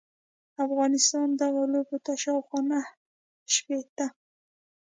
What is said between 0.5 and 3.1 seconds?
افغانستان دغو لوبو ته شاوخوا نهه